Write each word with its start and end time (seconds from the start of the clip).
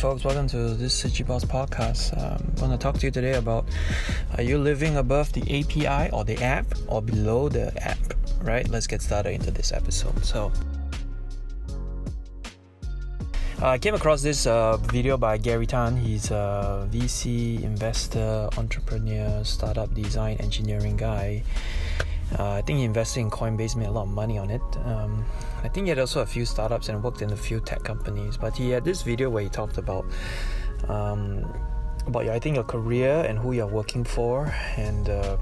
folks. 0.00 0.24
Welcome 0.24 0.48
to 0.48 0.72
this 0.72 0.94
City 0.94 1.22
Boss 1.22 1.44
podcast. 1.44 2.16
Um, 2.16 2.54
I 2.56 2.60
want 2.62 2.72
to 2.72 2.78
talk 2.78 2.96
to 3.00 3.06
you 3.06 3.10
today 3.10 3.34
about 3.34 3.66
are 4.38 4.42
you 4.42 4.56
living 4.56 4.96
above 4.96 5.30
the 5.34 5.42
API 5.42 6.10
or 6.10 6.24
the 6.24 6.42
app 6.42 6.64
or 6.86 7.02
below 7.02 7.50
the 7.50 7.70
app? 7.86 7.98
Right? 8.40 8.66
Let's 8.66 8.86
get 8.86 9.02
started 9.02 9.34
into 9.34 9.50
this 9.50 9.72
episode. 9.72 10.24
So, 10.24 10.52
uh, 13.60 13.66
I 13.66 13.76
came 13.76 13.94
across 13.94 14.22
this 14.22 14.46
uh, 14.46 14.78
video 14.78 15.18
by 15.18 15.36
Garry 15.36 15.66
Tan. 15.66 15.98
He's 15.98 16.30
a 16.30 16.88
VC 16.90 17.62
investor, 17.62 18.48
entrepreneur, 18.56 19.44
startup 19.44 19.92
design, 19.92 20.38
engineering 20.40 20.96
guy. 20.96 21.42
Uh, 22.38 22.52
I 22.52 22.62
think 22.62 22.78
he 22.78 22.84
invested 22.84 23.20
in 23.20 23.30
Coinbase, 23.30 23.76
made 23.76 23.88
a 23.88 23.90
lot 23.90 24.02
of 24.02 24.10
money 24.10 24.38
on 24.38 24.50
it. 24.50 24.62
Um, 24.84 25.24
I 25.62 25.68
think 25.68 25.86
he 25.86 25.88
had 25.88 25.98
also 25.98 26.20
a 26.20 26.26
few 26.26 26.44
startups 26.44 26.88
and 26.88 27.02
worked 27.02 27.22
in 27.22 27.32
a 27.32 27.36
few 27.36 27.60
tech 27.60 27.82
companies. 27.82 28.36
But 28.36 28.56
he 28.56 28.70
had 28.70 28.84
this 28.84 29.02
video 29.02 29.30
where 29.30 29.42
he 29.42 29.48
talked 29.48 29.78
about 29.78 30.06
um, 30.88 31.52
about 32.06 32.26
I 32.28 32.38
think 32.38 32.56
your 32.56 32.64
career 32.64 33.24
and 33.28 33.38
who 33.38 33.52
you're 33.52 33.66
working 33.66 34.04
for, 34.04 34.46
and 34.76 35.08
uh, 35.08 35.36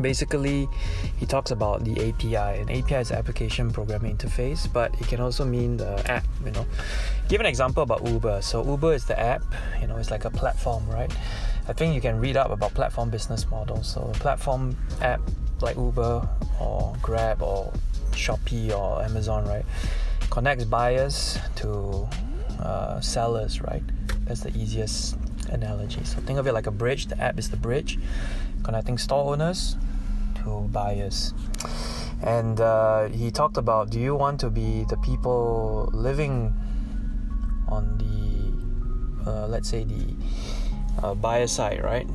basically 0.00 0.68
he 1.16 1.26
talks 1.26 1.50
about 1.50 1.84
the 1.84 2.08
API. 2.08 2.60
And 2.60 2.70
API 2.70 2.96
is 2.96 3.12
application 3.12 3.70
programming 3.70 4.16
interface, 4.16 4.70
but 4.70 4.92
it 5.00 5.06
can 5.06 5.20
also 5.20 5.44
mean 5.44 5.76
the 5.76 6.10
app. 6.10 6.24
You 6.44 6.50
know, 6.50 6.66
give 7.28 7.40
an 7.40 7.46
example 7.46 7.84
about 7.84 8.06
Uber. 8.06 8.42
So 8.42 8.64
Uber 8.64 8.92
is 8.92 9.04
the 9.04 9.18
app. 9.18 9.42
You 9.80 9.86
know, 9.86 9.96
it's 9.96 10.10
like 10.10 10.24
a 10.24 10.30
platform, 10.30 10.88
right? 10.88 11.12
I 11.68 11.72
think 11.72 11.94
you 11.94 12.00
can 12.00 12.18
read 12.18 12.36
up 12.36 12.50
about 12.50 12.74
platform 12.74 13.10
business 13.10 13.48
models. 13.48 13.88
So 13.92 14.10
platform 14.14 14.76
app 15.00 15.20
like 15.62 15.76
Uber 15.76 16.28
or 16.60 16.94
Grab 17.02 17.42
or 17.42 17.72
Shopee 18.12 18.76
or 18.76 19.02
Amazon, 19.02 19.46
right? 19.46 19.64
Connects 20.30 20.64
buyers 20.64 21.38
to 21.56 22.08
uh, 22.60 23.00
sellers, 23.00 23.60
right? 23.60 23.82
That's 24.24 24.40
the 24.40 24.56
easiest 24.56 25.16
analogy. 25.50 26.04
So 26.04 26.20
think 26.20 26.38
of 26.38 26.46
it 26.46 26.52
like 26.52 26.66
a 26.66 26.70
bridge. 26.70 27.06
The 27.06 27.20
app 27.20 27.38
is 27.38 27.50
the 27.50 27.56
bridge 27.56 27.98
connecting 28.62 28.98
store 28.98 29.32
owners 29.32 29.76
to 30.36 30.68
buyers. 30.72 31.34
And 32.22 32.60
uh, 32.60 33.08
he 33.08 33.30
talked 33.30 33.56
about 33.56 33.90
do 33.90 33.98
you 33.98 34.14
want 34.14 34.40
to 34.40 34.50
be 34.50 34.84
the 34.88 34.96
people 34.98 35.90
living 35.92 36.54
on 37.68 37.98
the, 37.98 39.30
uh, 39.30 39.46
let's 39.48 39.68
say, 39.68 39.84
the 39.84 40.14
uh, 41.02 41.14
buyer 41.14 41.46
side, 41.46 41.82
right? 41.82 42.06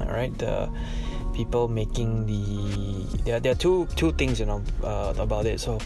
All 0.00 0.06
right. 0.06 0.36
The 0.38 0.70
people 1.34 1.68
making 1.68 2.26
the 2.26 3.04
there, 3.24 3.40
there 3.40 3.52
are 3.52 3.56
two 3.56 3.86
two 3.96 4.12
things 4.12 4.40
you 4.40 4.46
know 4.46 4.62
uh, 4.82 5.14
about 5.18 5.46
it. 5.46 5.60
So 5.60 5.78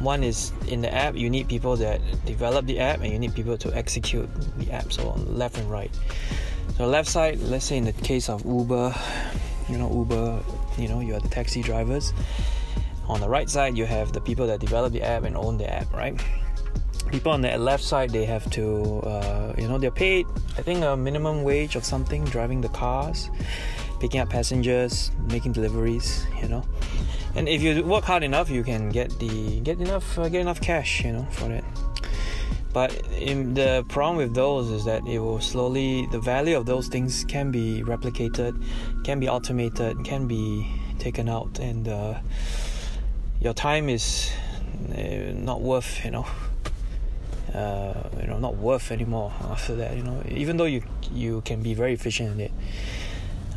one 0.00 0.22
is 0.22 0.52
in 0.68 0.80
the 0.80 0.92
app 0.92 1.14
you 1.14 1.28
need 1.28 1.48
people 1.48 1.76
that 1.76 2.00
develop 2.24 2.66
the 2.66 2.78
app 2.78 3.00
and 3.00 3.12
you 3.12 3.18
need 3.18 3.34
people 3.34 3.58
to 3.58 3.74
execute 3.76 4.28
the 4.58 4.72
app. 4.72 4.92
So 4.92 5.10
on 5.10 5.36
left 5.36 5.58
and 5.58 5.70
right. 5.70 5.90
So 6.76 6.86
left 6.86 7.08
side 7.08 7.38
let's 7.40 7.64
say 7.64 7.76
in 7.76 7.84
the 7.84 7.92
case 7.92 8.28
of 8.28 8.44
uber 8.44 8.94
you 9.68 9.78
know 9.78 9.90
uber 9.92 10.42
you 10.78 10.88
know 10.88 11.00
you 11.00 11.14
are 11.14 11.20
the 11.20 11.28
taxi 11.28 11.62
drivers. 11.62 12.12
On 13.08 13.20
the 13.20 13.28
right 13.28 13.50
side 13.50 13.76
you 13.76 13.84
have 13.84 14.12
the 14.12 14.20
people 14.20 14.46
that 14.46 14.60
develop 14.60 14.92
the 14.92 15.02
app 15.02 15.24
and 15.24 15.36
own 15.36 15.58
the 15.58 15.70
app 15.70 15.92
right? 15.92 16.18
People 17.10 17.32
on 17.32 17.42
the 17.42 17.58
left 17.58 17.84
side 17.84 18.10
they 18.10 18.24
have 18.24 18.48
to 18.52 19.00
uh, 19.00 19.54
you 19.58 19.68
know 19.68 19.78
they're 19.78 19.90
paid 19.90 20.26
i 20.58 20.62
think 20.62 20.82
a 20.82 20.96
minimum 20.96 21.42
wage 21.42 21.76
of 21.76 21.84
something 21.84 22.24
driving 22.24 22.60
the 22.60 22.68
cars 22.70 23.30
picking 24.02 24.20
up 24.20 24.28
passengers, 24.28 25.12
making 25.30 25.52
deliveries, 25.52 26.26
you 26.42 26.48
know. 26.48 26.64
And 27.36 27.48
if 27.48 27.62
you 27.62 27.84
work 27.84 28.02
hard 28.02 28.24
enough, 28.24 28.50
you 28.50 28.64
can 28.64 28.90
get 28.90 29.16
the 29.20 29.60
get 29.60 29.80
enough 29.80 30.18
uh, 30.18 30.28
get 30.28 30.40
enough 30.40 30.60
cash, 30.60 31.04
you 31.04 31.12
know, 31.12 31.26
for 31.30 31.46
that. 31.48 31.64
But 32.72 32.90
the 32.90 33.84
problem 33.88 34.16
with 34.16 34.34
those 34.34 34.70
is 34.70 34.84
that 34.86 35.06
it 35.06 35.20
will 35.20 35.40
slowly 35.40 36.08
the 36.10 36.18
value 36.18 36.56
of 36.56 36.66
those 36.66 36.88
things 36.88 37.24
can 37.24 37.52
be 37.52 37.84
replicated, 37.84 38.52
can 39.04 39.20
be 39.20 39.28
automated, 39.28 40.04
can 40.04 40.26
be 40.26 40.66
taken 40.98 41.28
out, 41.28 41.60
and 41.60 41.86
uh, 41.86 42.18
your 43.40 43.54
time 43.54 43.88
is 43.88 44.32
uh, 44.98 45.32
not 45.32 45.60
worth, 45.60 46.04
you 46.04 46.10
know. 46.10 46.26
Uh, 47.54 48.08
you 48.18 48.26
know, 48.26 48.38
not 48.38 48.56
worth 48.56 48.90
anymore 48.90 49.30
after 49.50 49.76
that. 49.76 49.94
You 49.94 50.02
know, 50.02 50.22
even 50.28 50.56
though 50.56 50.64
you 50.64 50.82
you 51.12 51.42
can 51.42 51.62
be 51.62 51.74
very 51.74 51.92
efficient 51.92 52.30
in 52.32 52.40
it, 52.40 52.52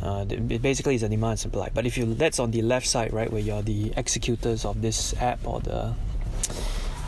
uh, 0.02 0.24
it 0.28 0.62
basically 0.62 0.94
is 0.94 1.02
a 1.02 1.08
demand 1.08 1.32
and 1.32 1.38
supply. 1.40 1.70
But 1.72 1.86
if 1.86 1.96
you 1.96 2.14
that's 2.14 2.38
on 2.38 2.50
the 2.50 2.62
left 2.62 2.86
side, 2.86 3.12
right, 3.12 3.30
where 3.30 3.40
you're 3.40 3.62
the 3.62 3.92
executors 3.96 4.64
of 4.64 4.82
this 4.82 5.14
app 5.20 5.46
or 5.46 5.60
the 5.60 5.94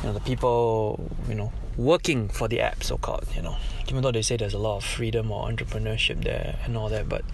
you 0.01 0.07
know 0.09 0.13
the 0.13 0.21
people 0.21 1.11
you 1.29 1.35
know 1.35 1.53
working 1.77 2.29
for 2.29 2.49
the 2.49 2.61
app, 2.61 2.83
so 2.83 2.97
called. 2.97 3.27
You 3.35 3.43
know, 3.43 3.57
even 3.89 4.03
though 4.03 4.13
they 4.13 4.23
say 4.23 4.37
there's 4.37 4.55
a 4.55 4.59
lot 4.59 4.79
of 4.79 4.85
freedom 4.85 5.31
or 5.31 5.49
entrepreneurship 5.49 6.25
there 6.25 6.59
and 6.65 6.77
all 6.77 6.89
that, 6.89 7.09
but 7.09 7.25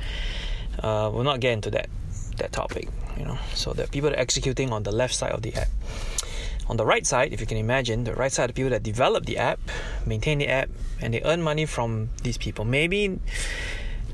uh, 0.83 1.11
we'll 1.13 1.25
not 1.25 1.41
get 1.41 1.53
into 1.53 1.71
that 1.71 1.89
that 2.37 2.53
topic. 2.53 2.89
You 3.19 3.25
know, 3.25 3.39
so 3.55 3.73
the 3.73 3.87
people 3.87 4.11
that 4.11 4.19
are 4.19 4.23
executing 4.23 4.73
on 4.73 4.83
the 4.83 4.93
left 4.93 5.15
side 5.15 5.33
of 5.33 5.43
the 5.43 5.55
app. 5.55 5.69
On 6.67 6.79
the 6.79 6.87
right 6.87 7.07
side, 7.07 7.35
if 7.35 7.41
you 7.41 7.47
can 7.47 7.59
imagine, 7.59 8.05
the 8.05 8.15
right 8.15 8.33
side 8.33 8.49
of 8.49 8.57
people 8.57 8.71
that 8.71 8.83
develop 8.83 9.27
the 9.27 9.37
app, 9.37 9.61
maintain 10.07 10.39
the 10.39 10.49
app, 10.49 10.71
and 10.99 11.13
they 11.13 11.21
earn 11.23 11.43
money 11.43 11.67
from 11.67 12.09
these 12.23 12.39
people. 12.39 12.65
Maybe 12.65 13.21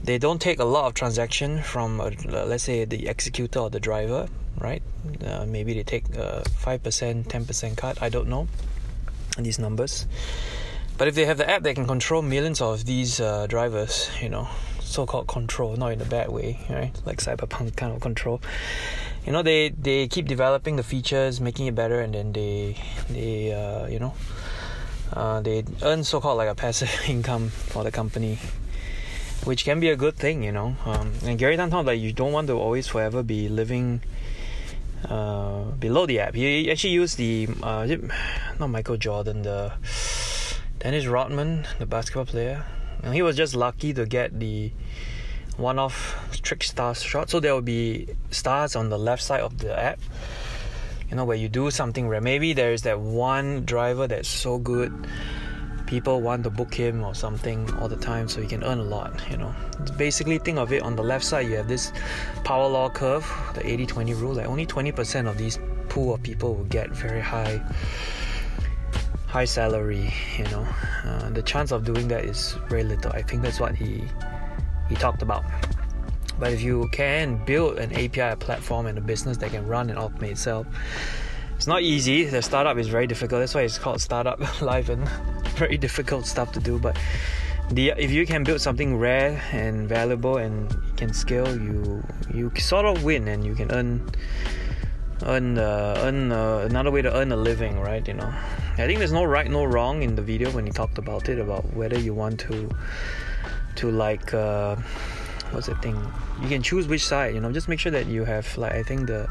they 0.05 0.19
don't 0.19 0.41
take 0.41 0.59
a 0.59 0.65
lot 0.65 0.87
of 0.87 0.95
transaction 0.95 1.63
from 1.63 2.01
uh, 2.01 2.11
let's 2.29 2.65
say 2.65 2.85
the 2.85 3.09
executor 3.09 3.61
or 3.61 3.71
the 3.71 3.81
driver 3.81 4.29
right? 4.59 4.83
Uh, 5.25 5.47
maybe 5.47 5.75
they 5.75 5.83
take 5.83 6.05
a 6.17 6.43
5% 6.47 7.25
10% 7.25 7.77
cut 7.77 8.03
i 8.03 8.09
don't 8.09 8.29
know 8.29 8.47
these 9.39 9.59
numbers. 9.59 10.07
But 10.99 11.09
if 11.09 11.15
they 11.15 11.25
have 11.25 11.39
the 11.39 11.49
app 11.49 11.63
they 11.63 11.75
can 11.75 11.87
control 11.87 12.21
millions 12.23 12.61
of 12.61 12.85
these 12.85 13.21
uh, 13.21 13.47
drivers 13.47 14.11
you 14.21 14.29
know 14.29 14.49
so-called 14.81 15.29
control 15.29 15.77
not 15.77 15.93
in 15.93 16.01
a 16.01 16.05
bad 16.05 16.29
way 16.29 16.59
right? 16.69 16.93
Like 17.07 17.19
cyberpunk 17.19 17.77
kind 17.77 17.95
of 17.95 18.01
control. 18.01 18.41
You 19.25 19.33
know 19.33 19.43
they 19.43 19.71
they 19.71 20.09
keep 20.09 20.27
developing 20.27 20.77
the 20.77 20.83
features 20.83 21.41
making 21.41 21.67
it 21.67 21.75
better 21.75 22.01
and 22.01 22.15
then 22.15 22.33
they 22.33 22.77
they 23.09 23.53
uh, 23.53 23.87
you 23.87 23.99
know 23.99 24.15
uh, 25.13 25.41
they 25.41 25.65
earn 25.83 26.05
so-called 26.05 26.37
like 26.37 26.49
a 26.49 26.55
passive 26.55 26.91
income 27.09 27.49
for 27.49 27.83
the 27.83 27.91
company 27.91 28.39
which 29.45 29.65
can 29.65 29.81
be 29.81 29.89
a 29.89 29.97
good 29.97 30.17
thing, 30.17 30.43
you 30.43 30.53
know. 30.53 30.77
Um, 30.85 31.13
and 31.25 31.39
Garry 31.39 31.57
thought 31.57 31.87
that 31.87 31.97
you 31.97 32.13
don't 32.13 32.33
want 32.33 32.49
to 32.49 32.55
always 32.55 32.87
forever 32.87 33.23
be 33.23 33.49
living 33.49 34.03
uh, 35.09 35.63
below 35.79 36.07
the 36.07 36.21
app. 36.21 36.35
He 36.35 36.71
actually 36.71 36.95
used 36.95 37.17
the 37.17 37.49
uh, 37.63 37.87
not 38.59 38.69
Michael 38.69 38.97
Jordan, 38.97 39.43
the 39.43 39.73
Dennis 40.79 41.07
Rodman, 41.07 41.67
the 41.79 41.87
basketball 41.87 42.27
player. 42.27 42.65
And 43.03 43.15
he 43.15 43.23
was 43.23 43.37
just 43.37 43.55
lucky 43.55 43.95
to 43.95 44.05
get 44.05 44.39
the 44.39 44.73
one-off 45.57 46.41
trick 46.43 46.63
star 46.63 46.95
shot. 46.95 47.31
So 47.31 47.41
there 47.41 47.55
will 47.55 47.63
be 47.63 48.09
stars 48.31 48.77
on 48.77 48.91
the 48.91 48.99
left 48.99 49.23
side 49.23 49.41
of 49.41 49.59
the 49.59 49.79
app. 49.79 50.01
You 51.09 51.17
know 51.17 51.25
where 51.25 51.37
you 51.37 51.49
do 51.49 51.71
something 51.71 52.07
where 52.07 52.21
Maybe 52.21 52.53
there 52.53 52.73
is 52.73 52.83
that 52.83 53.01
one 53.01 53.65
driver 53.65 54.07
that's 54.07 54.29
so 54.29 54.59
good 54.59 55.09
people 55.91 56.21
want 56.21 56.45
to 56.45 56.51
book 56.51 56.73
him 56.73 57.03
or 57.03 57.17
something 57.17 57.69
all 57.81 57.89
the 57.89 57.97
time 57.97 58.29
so 58.29 58.41
he 58.41 58.47
can 58.47 58.63
earn 58.63 58.79
a 58.79 58.83
lot 58.97 59.13
you 59.29 59.37
know. 59.37 59.53
Basically 59.99 60.39
think 60.39 60.57
of 60.57 60.73
it 60.73 60.83
on 60.83 60.95
the 60.95 61.03
left 61.03 61.25
side 61.25 61.49
you 61.49 61.57
have 61.57 61.67
this 61.67 61.93
power 62.45 62.69
law 62.69 62.89
curve 62.89 63.27
the 63.55 63.61
80-20 63.61 64.21
rule 64.21 64.35
like 64.35 64.47
only 64.47 64.65
20% 64.65 65.29
of 65.29 65.37
these 65.37 65.59
pool 65.89 66.15
of 66.15 66.23
people 66.23 66.55
will 66.55 66.71
get 66.79 66.91
very 66.91 67.21
high 67.21 67.61
high 69.27 69.45
salary 69.45 70.15
you 70.39 70.45
know. 70.45 70.65
Uh, 71.05 71.29
the 71.31 71.43
chance 71.43 71.73
of 71.73 71.85
doing 71.85 72.07
that 72.07 72.25
is 72.25 72.57
very 72.69 72.85
little. 72.85 73.11
I 73.11 73.23
think 73.23 73.43
that's 73.43 73.59
what 73.59 73.75
he 73.75 74.05
he 74.89 74.95
talked 74.95 75.23
about. 75.23 75.43
But 76.39 76.53
if 76.53 76.63
you 76.63 76.89
can 76.93 77.45
build 77.45 77.79
an 77.79 77.91
api 77.93 78.37
platform 78.37 78.87
and 78.87 78.97
a 78.97 79.01
business 79.01 79.39
that 79.39 79.51
can 79.51 79.67
run 79.67 79.91
and 79.91 79.99
automate 79.99 80.31
itself 80.31 80.69
it's 81.61 81.67
not 81.67 81.83
easy. 81.83 82.25
The 82.25 82.41
startup 82.41 82.79
is 82.79 82.89
very 82.89 83.07
difficult. 83.07 83.41
That's 83.43 83.55
why 83.55 83.61
it's 83.61 83.77
called 83.77 84.01
startup 84.01 84.41
life 84.63 84.89
and 84.89 85.07
very 85.61 85.77
difficult 85.87 86.27
stuff 86.27 86.53
to 86.53 86.61
do 86.61 86.79
but 86.79 86.97
the 87.71 87.93
if 87.97 88.11
you 88.11 88.27
can 88.27 88.43
build 88.43 88.61
something 88.61 88.97
rare 88.97 89.41
and 89.53 89.89
valuable 89.89 90.37
and 90.39 90.75
can 90.97 91.13
scale 91.13 91.51
you 91.67 92.03
you 92.35 92.51
sort 92.59 92.85
of 92.85 93.05
win 93.05 93.29
and 93.29 93.45
you 93.45 93.55
can 93.55 93.71
earn 93.71 94.11
earn 95.27 95.59
uh, 95.59 95.95
earn 96.07 96.33
uh, 96.33 96.67
another 96.71 96.91
way 96.91 97.03
to 97.03 97.15
earn 97.15 97.31
a 97.31 97.37
living 97.37 97.79
right 97.79 98.09
you 98.09 98.15
know? 98.15 98.33
I 98.79 98.87
think 98.87 98.99
there's 98.99 99.13
no 99.13 99.25
right 99.25 99.49
no 99.51 99.65
wrong 99.65 100.03
in 100.03 100.17
the 100.17 100.23
video 100.23 100.51
when 100.51 100.65
he 100.67 100.73
talked 100.73 100.99
about 100.99 101.29
it 101.29 101.39
about 101.39 101.65
whether 101.75 101.99
you 101.99 102.15
want 102.15 102.41
to 102.41 102.71
to 103.77 103.91
like 103.91 104.33
uh, 104.35 104.77
what's 105.53 105.67
the 105.67 105.75
thing? 105.77 105.97
You 106.43 106.49
can 106.49 106.63
choose 106.63 106.89
which 106.89 107.05
side 107.05 107.35
you 107.35 107.41
know? 107.41 107.53
Just 107.53 107.69
make 107.69 107.79
sure 107.79 107.93
that 107.93 108.07
you 108.07 108.25
have 108.25 108.47
like 108.57 108.73
i 108.73 108.83
think 108.83 109.07
the 109.07 109.29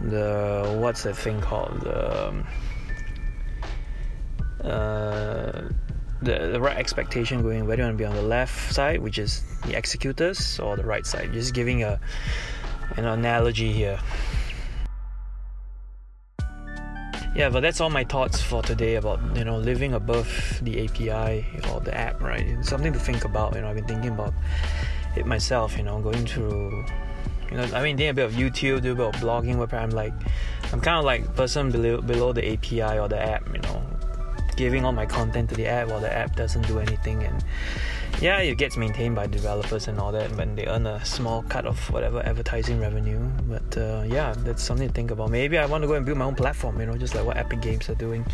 the 0.00 0.78
what's 0.80 1.02
that 1.02 1.16
thing 1.16 1.40
called? 1.40 1.86
Um, 1.86 2.46
uh, 4.68 5.68
the, 6.22 6.50
the 6.52 6.60
right 6.60 6.76
expectation 6.76 7.42
going 7.42 7.66
whether 7.66 7.82
you 7.82 7.86
want 7.86 7.96
to 7.96 8.02
be 8.02 8.04
on 8.04 8.14
the 8.14 8.22
left 8.22 8.72
side 8.72 9.00
which 9.00 9.18
is 9.18 9.42
the 9.66 9.76
executors 9.76 10.58
or 10.58 10.76
the 10.76 10.84
right 10.84 11.06
side 11.06 11.32
just 11.32 11.54
giving 11.54 11.84
a 11.84 12.00
an 12.96 13.04
analogy 13.04 13.72
here 13.72 13.98
yeah, 17.38 17.50
but 17.50 17.60
that's 17.60 17.80
all 17.80 17.88
my 17.88 18.02
thoughts 18.02 18.42
for 18.42 18.62
today 18.62 18.96
about 18.96 19.20
you 19.36 19.44
know 19.44 19.58
living 19.58 19.94
above 19.94 20.58
the 20.60 20.84
API 20.84 21.46
or 21.70 21.78
the 21.78 21.96
app, 21.96 22.20
right? 22.20 22.40
It's 22.40 22.68
something 22.68 22.92
to 22.92 22.98
think 22.98 23.24
about. 23.24 23.54
You 23.54 23.60
know, 23.60 23.68
I've 23.68 23.76
been 23.76 23.84
thinking 23.84 24.10
about 24.10 24.34
it 25.14 25.24
myself. 25.24 25.76
You 25.76 25.84
know, 25.84 26.00
going 26.00 26.26
through. 26.26 26.84
You 27.50 27.56
know, 27.56 27.62
I 27.74 27.82
mean, 27.82 27.94
doing 27.94 28.10
a 28.10 28.14
bit 28.14 28.24
of 28.24 28.32
YouTube, 28.32 28.82
do 28.82 28.90
a 28.90 28.94
bit 28.96 29.14
of 29.14 29.14
blogging, 29.22 29.56
where 29.56 29.72
I'm 29.80 29.90
like, 29.90 30.12
I'm 30.72 30.80
kind 30.80 30.98
of 30.98 31.04
like 31.04 31.36
person 31.36 31.70
below 31.70 32.00
below 32.00 32.32
the 32.32 32.54
API 32.54 32.98
or 32.98 33.08
the 33.08 33.22
app. 33.22 33.46
You 33.54 33.60
know, 33.60 33.82
giving 34.58 34.84
all 34.84 34.90
my 34.92 35.06
content 35.06 35.48
to 35.48 35.54
the 35.54 35.66
app 35.66 35.86
while 35.86 36.00
the 36.00 36.12
app 36.12 36.34
doesn't 36.34 36.66
do 36.66 36.80
anything 36.80 37.22
and 37.22 37.44
yeah 38.20 38.38
it 38.38 38.58
gets 38.58 38.76
maintained 38.76 39.14
by 39.14 39.24
developers 39.24 39.86
and 39.86 40.00
all 40.00 40.10
that 40.10 40.28
and 40.32 40.58
they 40.58 40.66
earn 40.66 40.84
a 40.84 41.04
small 41.04 41.44
cut 41.44 41.64
of 41.64 41.78
whatever 41.92 42.20
advertising 42.26 42.80
revenue. 42.80 43.20
But 43.46 43.78
uh, 43.78 44.02
yeah 44.08 44.34
that's 44.38 44.64
something 44.64 44.88
to 44.88 44.92
think 44.92 45.12
about. 45.12 45.30
Maybe 45.30 45.56
i 45.58 45.64
want 45.64 45.82
to 45.82 45.88
go 45.88 45.94
and 45.94 46.04
build 46.04 46.18
my 46.18 46.24
own 46.24 46.34
platform 46.34 46.80
you 46.80 46.86
know 46.86 46.96
just 46.96 47.14
like 47.14 47.24
what 47.24 47.36
epic 47.36 47.60
games 47.60 47.88
are 47.88 47.94
doing. 47.94 48.26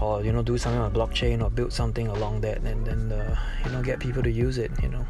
Or 0.00 0.22
you 0.24 0.32
know 0.32 0.42
do 0.42 0.56
something 0.56 0.80
on 0.80 0.92
blockchain 0.92 1.42
or 1.42 1.50
build 1.50 1.72
something 1.72 2.06
along 2.06 2.42
that 2.42 2.58
and 2.58 2.86
then 2.86 3.10
uh, 3.10 3.36
you 3.64 3.72
know 3.72 3.82
get 3.82 3.98
people 3.98 4.22
to 4.22 4.30
use 4.30 4.58
it 4.58 4.70
you 4.80 4.88
know 4.88 5.04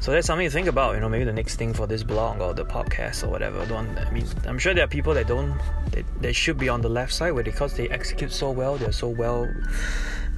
so 0.00 0.12
that's 0.12 0.26
something 0.26 0.46
to 0.46 0.52
think 0.52 0.68
about 0.68 0.94
you 0.94 1.00
know 1.00 1.08
maybe 1.08 1.24
the 1.24 1.32
next 1.32 1.56
thing 1.56 1.72
for 1.72 1.86
this 1.86 2.02
blog 2.02 2.40
or 2.40 2.54
the 2.54 2.64
podcast 2.64 3.24
or 3.24 3.28
whatever. 3.28 3.60
I 3.62 4.10
mean 4.10 4.26
i'm 4.46 4.58
sure 4.58 4.74
there 4.74 4.84
are 4.84 4.88
people 4.88 5.14
that 5.14 5.26
don't 5.26 5.58
they, 5.90 6.04
they 6.20 6.32
should 6.32 6.58
be 6.58 6.68
on 6.68 6.80
the 6.80 6.88
left 6.88 7.12
side 7.12 7.32
where 7.32 7.44
because 7.44 7.74
they 7.74 7.88
execute 7.88 8.32
so 8.32 8.50
well 8.50 8.76
they're 8.76 8.92
so 8.92 9.08
well 9.08 9.48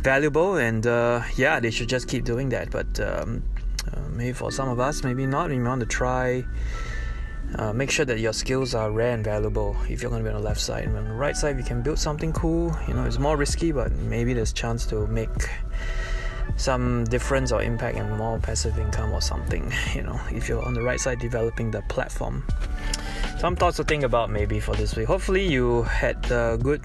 valuable 0.00 0.56
and 0.56 0.86
uh, 0.86 1.22
yeah 1.36 1.60
they 1.60 1.70
should 1.70 1.88
just 1.88 2.08
keep 2.08 2.24
doing 2.24 2.48
that. 2.50 2.70
But 2.70 3.00
um, 3.00 3.42
uh, 3.92 4.00
maybe 4.10 4.32
for 4.32 4.50
some 4.50 4.68
of 4.68 4.80
us 4.80 5.02
maybe 5.02 5.26
not. 5.26 5.50
You 5.50 5.62
want 5.62 5.80
to 5.80 5.86
try 5.86 6.44
uh, 7.56 7.72
make 7.72 7.90
sure 7.90 8.04
that 8.04 8.18
your 8.18 8.32
skills 8.32 8.74
are 8.74 8.90
rare 8.90 9.14
and 9.14 9.24
valuable. 9.24 9.76
If 9.88 10.02
you're 10.02 10.10
going 10.10 10.22
to 10.22 10.28
be 10.30 10.34
on 10.34 10.40
the 10.40 10.46
left 10.46 10.60
side 10.60 10.84
and 10.84 10.96
on 10.96 11.08
the 11.08 11.14
right 11.14 11.36
side 11.36 11.56
you 11.58 11.64
can 11.64 11.82
build 11.82 11.98
something 11.98 12.32
cool. 12.32 12.76
You 12.86 12.94
know 12.94 13.04
it's 13.04 13.18
more 13.18 13.36
risky 13.36 13.72
but 13.72 13.92
maybe 13.92 14.32
there's 14.34 14.52
chance 14.52 14.86
to 14.86 15.06
make 15.06 15.28
some 16.58 17.04
difference 17.04 17.52
or 17.52 17.62
impact 17.62 17.96
and 17.96 18.18
more 18.18 18.38
passive 18.38 18.78
income 18.78 19.12
or 19.12 19.20
something 19.20 19.72
you 19.94 20.02
know 20.02 20.20
if 20.30 20.48
you're 20.48 20.62
on 20.62 20.74
the 20.74 20.82
right 20.82 21.00
side 21.00 21.18
developing 21.18 21.70
the 21.70 21.82
platform. 21.82 22.44
Some 23.38 23.54
thoughts 23.54 23.76
to 23.76 23.84
think 23.84 24.02
about 24.02 24.30
maybe 24.30 24.58
for 24.58 24.74
this 24.74 24.96
week. 24.96 25.06
Hopefully 25.06 25.46
you 25.46 25.82
had 25.82 26.18
uh, 26.32 26.56
good 26.56 26.82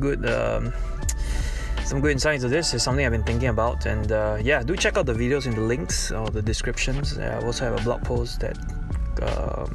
good 0.00 0.24
um, 0.26 0.72
some 1.84 2.00
good 2.00 2.12
insight 2.12 2.36
into 2.36 2.48
this. 2.48 2.72
Is 2.72 2.82
something 2.82 3.04
I've 3.04 3.12
been 3.12 3.24
thinking 3.24 3.50
about 3.50 3.84
and 3.84 4.10
uh, 4.10 4.38
yeah 4.40 4.62
do 4.62 4.74
check 4.74 4.96
out 4.96 5.04
the 5.04 5.12
videos 5.12 5.46
in 5.46 5.54
the 5.54 5.60
links 5.60 6.10
or 6.10 6.28
the 6.30 6.40
descriptions. 6.40 7.18
Uh, 7.18 7.38
I 7.40 7.44
also 7.44 7.66
have 7.66 7.78
a 7.78 7.84
blog 7.84 8.02
post 8.04 8.40
that 8.40 8.56
uh, 9.20 9.66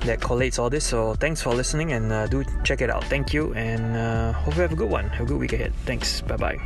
that 0.00 0.20
collates 0.20 0.58
all 0.58 0.68
this. 0.68 0.84
So 0.84 1.14
thanks 1.14 1.40
for 1.40 1.54
listening 1.54 1.92
and 1.92 2.12
uh, 2.12 2.26
do 2.26 2.44
check 2.62 2.82
it 2.82 2.90
out. 2.90 3.04
Thank 3.04 3.32
you 3.32 3.54
and 3.54 3.96
uh, 3.96 4.32
hope 4.32 4.56
you 4.56 4.62
have 4.62 4.72
a 4.72 4.76
good 4.76 4.90
one. 4.90 5.08
Have 5.08 5.26
a 5.26 5.28
good 5.28 5.40
week 5.40 5.54
ahead. 5.54 5.72
Thanks. 5.86 6.20
Bye 6.20 6.36
bye 6.36 6.58